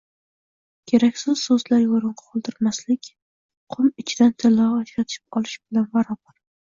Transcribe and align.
keraksiz 0.91 1.43
so‘zlarga 1.49 1.99
o‘rin 1.99 2.15
qoldirmaslik– 2.21 3.09
qum 3.75 3.93
ichidan 4.05 4.33
tillo 4.45 4.67
ajratib 4.79 5.41
olish 5.43 5.59
bilan 5.61 5.87
barobar. 5.99 6.39